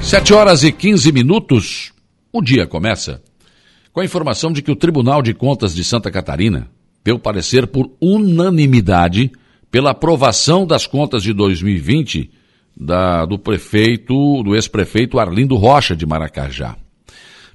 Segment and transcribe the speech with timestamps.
[0.00, 1.92] Sete horas e 15 minutos,
[2.32, 3.22] o dia começa
[3.92, 6.70] com a informação de que o Tribunal de Contas de Santa Catarina
[7.04, 9.30] deu parecer por unanimidade
[9.70, 12.30] pela aprovação das contas de 2020
[12.76, 16.76] da, do prefeito, do ex-prefeito Arlindo Rocha de Maracajá.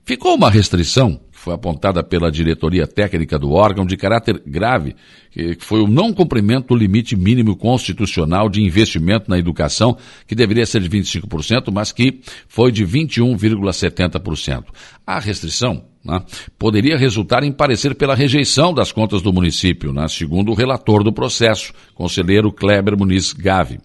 [0.05, 4.95] Ficou uma restrição foi apontada pela diretoria técnica do órgão de caráter grave,
[5.29, 10.65] que foi o não cumprimento do limite mínimo constitucional de investimento na educação, que deveria
[10.65, 14.63] ser de 25%, mas que foi de 21,70%.
[15.05, 16.21] A restrição né,
[16.57, 21.11] poderia resultar em parecer pela rejeição das contas do município, né, segundo o relator do
[21.11, 23.79] processo, conselheiro Kleber Muniz Gavi.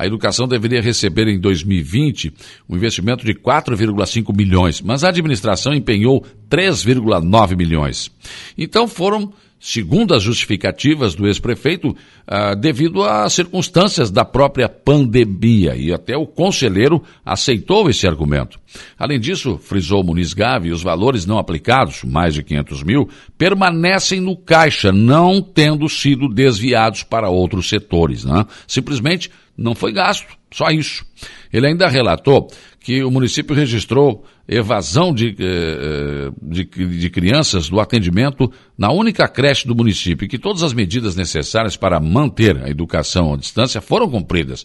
[0.00, 2.32] A educação deveria receber em 2020
[2.66, 8.10] um investimento de 4,5 milhões, mas a administração empenhou 3,9 milhões.
[8.56, 11.94] Então foram segundo as justificativas do ex-prefeito,
[12.26, 18.58] ah, devido às circunstâncias da própria pandemia, e até o conselheiro aceitou esse argumento.
[18.98, 23.06] Além disso, frisou Muniz Gavi, os valores não aplicados, mais de 500 mil,
[23.36, 28.24] permanecem no caixa, não tendo sido desviados para outros setores.
[28.24, 28.46] Né?
[28.66, 31.04] Simplesmente não foi gasto, só isso.
[31.52, 32.48] Ele ainda relatou
[32.80, 39.68] que o município registrou evasão de, eh, de, de, crianças do atendimento na única creche
[39.68, 44.10] do município e que todas as medidas necessárias para manter a educação à distância foram
[44.10, 44.64] cumpridas,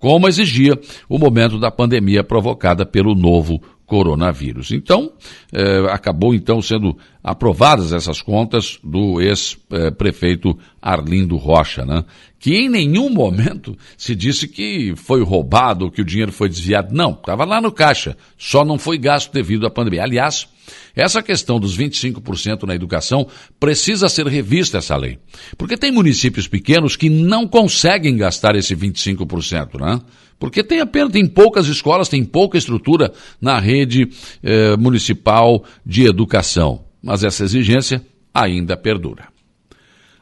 [0.00, 0.76] como exigia
[1.08, 4.70] o momento da pandemia provocada pelo novo coronavírus.
[4.70, 5.12] Então,
[5.52, 12.04] eh, acabou então sendo aprovadas essas contas do ex-prefeito Arlindo Rocha, né?
[12.38, 16.94] Que em nenhum momento se disse que foi roubado, que o dinheiro foi desviado.
[16.94, 20.04] Não, estava lá no caixa, só não foi gasto devido à pandemia.
[20.04, 20.48] Aliás,
[20.94, 23.26] essa questão dos 25% na educação
[23.58, 25.18] precisa ser revista essa lei.
[25.56, 30.00] Porque tem municípios pequenos que não conseguem gastar esse 25%, né?
[30.38, 34.08] Porque tem apenas, tem poucas escolas, tem pouca estrutura na rede
[34.42, 36.84] eh, municipal de educação.
[37.02, 39.28] Mas essa exigência ainda perdura.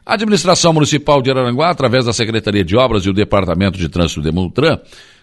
[0.05, 4.23] A administração municipal de Araranguá, através da Secretaria de Obras e o Departamento de Trânsito
[4.23, 4.79] de Multran,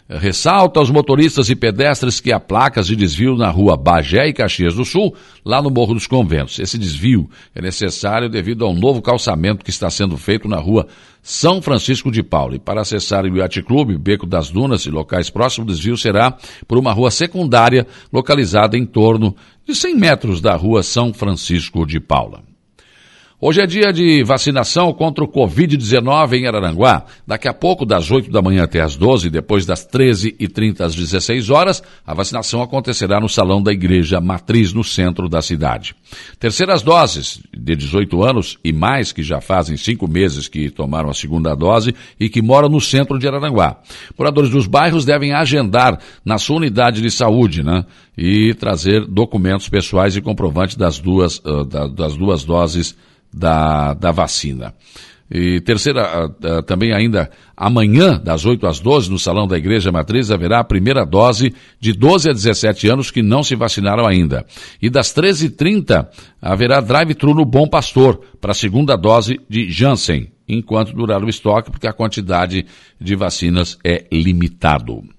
[0.07, 4.75] ressalta aos motoristas e pedestres que há placas de desvio na rua Bagé e Caxias
[4.75, 6.59] do Sul, lá no Morro dos Conventos.
[6.59, 10.87] Esse desvio é necessário devido ao novo calçamento que está sendo feito na rua
[11.23, 12.55] São Francisco de Paulo.
[12.55, 16.37] E para acessar o Yacht Clube, Beco das Dunas e locais próximos, o desvio será
[16.67, 19.35] por uma rua secundária localizada em torno
[19.65, 22.54] de 100 metros da rua São Francisco de Paula.
[23.47, 27.05] Hoje é dia de vacinação contra o Covid-19 em Araranguá.
[27.27, 31.51] Daqui a pouco, das 8 da manhã até as 12, depois das 13h30 às 16
[31.51, 35.95] horas, a vacinação acontecerá no Salão da Igreja Matriz, no centro da cidade.
[36.39, 41.13] Terceiras doses, de 18 anos e mais, que já fazem cinco meses que tomaram a
[41.13, 43.77] segunda dose e que moram no centro de Araranguá.
[44.17, 47.85] Moradores dos bairros devem agendar na sua unidade de saúde, né?
[48.17, 51.39] E trazer documentos pessoais e comprovantes das duas,
[51.93, 52.95] das duas doses
[53.35, 54.73] da, da vacina.
[55.29, 56.29] E terceira,
[56.67, 61.03] também ainda amanhã, das 8 às 12, no Salão da Igreja Matriz, haverá a primeira
[61.03, 64.45] dose de 12 a 17 anos que não se vacinaram ainda.
[64.79, 66.07] E das 13h30
[66.39, 71.71] haverá drive-thru no Bom Pastor para a segunda dose de Janssen, enquanto durar o estoque,
[71.71, 72.63] porque a quantidade
[73.01, 75.14] de vacinas é limitado.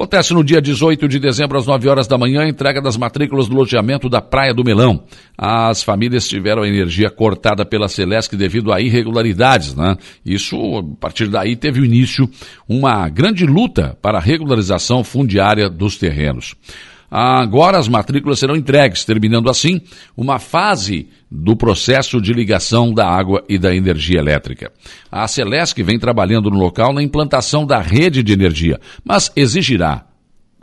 [0.00, 3.54] Acontece no dia 18 de dezembro, às 9 horas da manhã, entrega das matrículas do
[3.54, 5.04] loteamento da Praia do Melão.
[5.36, 9.98] As famílias tiveram a energia cortada pela Celesc devido a irregularidades, né?
[10.24, 12.26] Isso, a partir daí, teve início
[12.66, 16.54] uma grande luta para a regularização fundiária dos terrenos.
[17.10, 19.80] Agora as matrículas serão entregues, terminando assim
[20.16, 24.70] uma fase do processo de ligação da água e da energia elétrica.
[25.10, 30.06] A Celesc vem trabalhando no local na implantação da rede de energia, mas exigirá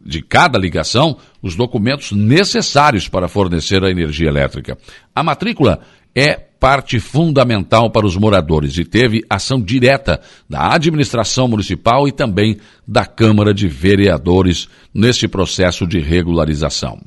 [0.03, 4.77] de cada ligação os documentos necessários para fornecer a energia elétrica.
[5.13, 5.81] A matrícula
[6.15, 10.19] é parte fundamental para os moradores e teve ação direta
[10.50, 12.57] da administração municipal e também
[12.88, 17.00] da Câmara de Vereadores neste processo de regularização.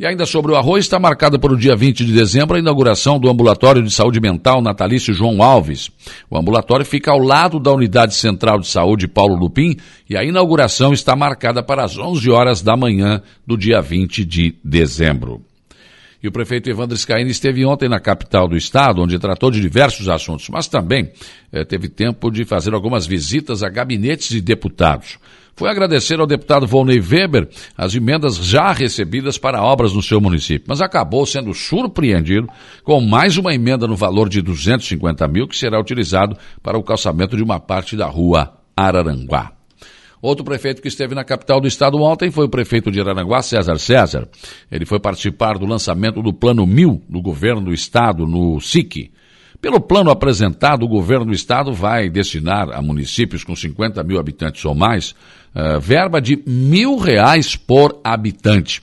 [0.00, 3.20] E ainda sobre o arroz, está marcada para o dia 20 de dezembro a inauguração
[3.20, 5.90] do Ambulatório de Saúde Mental Natalício João Alves.
[6.30, 9.76] O ambulatório fica ao lado da Unidade Central de Saúde Paulo Lupim
[10.08, 14.54] e a inauguração está marcada para as 11 horas da manhã do dia 20 de
[14.64, 15.42] dezembro.
[16.22, 20.08] E o prefeito Evandro Scaini esteve ontem na capital do estado, onde tratou de diversos
[20.08, 21.10] assuntos, mas também
[21.50, 25.18] eh, teve tempo de fazer algumas visitas a gabinetes de deputados.
[25.56, 30.66] Foi agradecer ao deputado Volney Weber as emendas já recebidas para obras no seu município,
[30.68, 32.48] mas acabou sendo surpreendido
[32.82, 37.36] com mais uma emenda no valor de 250 mil que será utilizado para o calçamento
[37.36, 39.59] de uma parte da rua Araranguá.
[40.22, 43.78] Outro prefeito que esteve na capital do estado ontem foi o prefeito de Aranaguá, César
[43.78, 44.28] César.
[44.70, 49.10] Ele foi participar do lançamento do Plano Mil do governo do estado no SIC.
[49.60, 54.64] Pelo plano apresentado, o governo do estado vai destinar a municípios com 50 mil habitantes
[54.64, 55.10] ou mais
[55.54, 58.82] uh, verba de mil reais por habitante.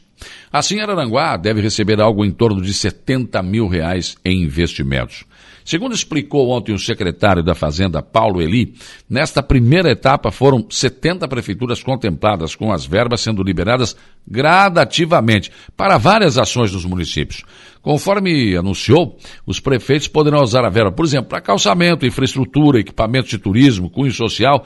[0.52, 5.24] Assim, Araranguá deve receber algo em torno de 70 mil reais em investimentos.
[5.68, 8.74] Segundo explicou ontem o secretário da Fazenda, Paulo Eli,
[9.10, 13.94] nesta primeira etapa foram 70 prefeituras contempladas com as verbas sendo liberadas
[14.26, 17.44] gradativamente para várias ações dos municípios.
[17.88, 23.38] Conforme anunciou, os prefeitos poderão usar a verba, por exemplo, para calçamento, infraestrutura, equipamentos de
[23.38, 24.66] turismo, cunho social.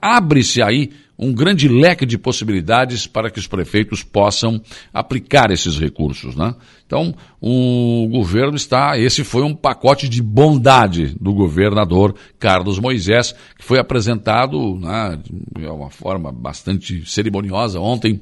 [0.00, 4.62] Abre-se aí um grande leque de possibilidades para que os prefeitos possam
[4.94, 6.36] aplicar esses recursos.
[6.36, 6.54] Né?
[6.86, 8.96] Então, o governo está.
[8.96, 15.18] Esse foi um pacote de bondade do governador Carlos Moisés, que foi apresentado né,
[15.58, 18.20] de uma forma bastante cerimoniosa ontem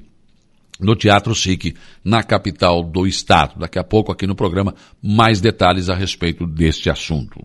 [0.81, 1.75] no Teatro SIC,
[2.05, 3.59] na capital do estado.
[3.59, 7.41] Daqui a pouco, aqui no programa, mais detalhes a respeito deste assunto.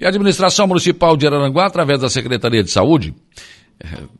[0.00, 3.14] E a administração municipal de Araranguá, através da Secretaria de Saúde,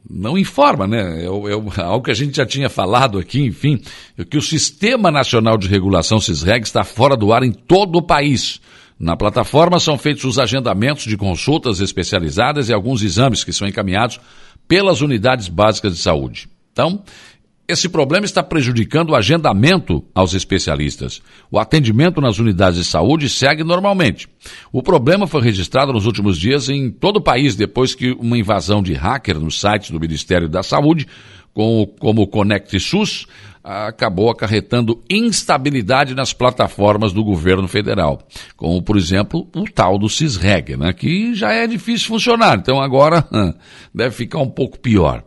[0.09, 1.23] não informa, né?
[1.23, 1.29] É, é,
[1.83, 3.81] algo que a gente já tinha falado aqui, enfim,
[4.29, 8.61] que o Sistema Nacional de Regulação SISREG está fora do ar em todo o país.
[8.99, 14.21] Na plataforma são feitos os agendamentos de consultas especializadas e alguns exames que são encaminhados
[14.69, 16.49] pelas unidades básicas de saúde.
[16.73, 17.03] Então,
[17.71, 21.23] esse problema está prejudicando o agendamento aos especialistas.
[21.51, 24.29] O atendimento nas unidades de saúde segue normalmente.
[24.73, 28.83] O problema foi registrado nos últimos dias em todo o país depois que uma invasão
[28.83, 31.07] de hacker no site do Ministério da Saúde,
[31.53, 33.27] com, como o Conect SUS,
[33.63, 38.27] acabou acarretando instabilidade nas plataformas do governo federal,
[38.57, 43.25] como, por exemplo, o tal do CISREG, né, que já é difícil funcionar, então agora
[43.95, 45.23] deve ficar um pouco pior.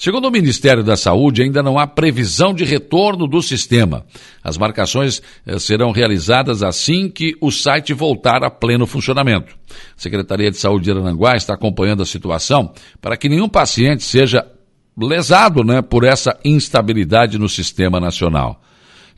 [0.00, 4.02] Segundo o Ministério da Saúde, ainda não há previsão de retorno do sistema.
[4.42, 9.54] As marcações eh, serão realizadas assim que o site voltar a pleno funcionamento.
[9.70, 14.46] A Secretaria de Saúde de Arananguá está acompanhando a situação para que nenhum paciente seja
[14.96, 18.58] lesado né, por essa instabilidade no sistema nacional.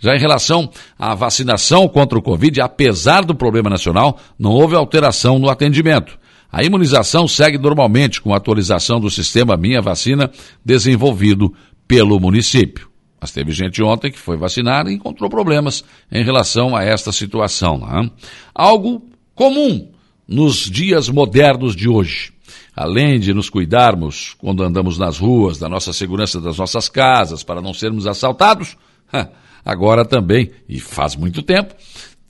[0.01, 0.69] Já em relação
[0.99, 6.19] à vacinação contra o Covid, apesar do problema nacional, não houve alteração no atendimento.
[6.53, 10.31] A imunização segue normalmente com a atualização do sistema Minha Vacina
[10.63, 11.55] desenvolvido
[11.89, 12.91] pelo município.
[13.19, 17.79] Mas teve gente ontem que foi vacinar e encontrou problemas em relação a esta situação.
[17.79, 18.11] Né?
[18.55, 19.93] Algo comum
[20.29, 22.33] nos dias modernos de hoje.
[22.77, 27.63] Além de nos cuidarmos quando andamos nas ruas, da nossa segurança das nossas casas, para
[27.63, 28.77] não sermos assaltados,
[29.65, 31.75] agora também, e faz muito tempo,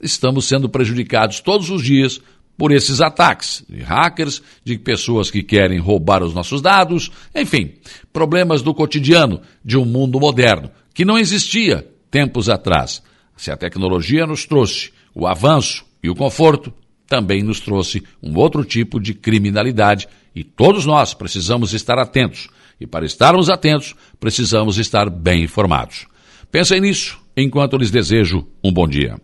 [0.01, 2.21] estamos sendo prejudicados todos os dias
[2.57, 7.73] por esses ataques de hackers, de pessoas que querem roubar os nossos dados, enfim,
[8.11, 13.01] problemas do cotidiano de um mundo moderno que não existia tempos atrás.
[13.35, 16.71] Se a tecnologia nos trouxe o avanço e o conforto,
[17.07, 22.47] também nos trouxe um outro tipo de criminalidade e todos nós precisamos estar atentos.
[22.79, 26.07] E para estarmos atentos, precisamos estar bem informados.
[26.51, 29.17] Pensem nisso enquanto lhes desejo um bom dia.